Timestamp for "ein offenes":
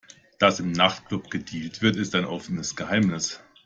2.15-2.75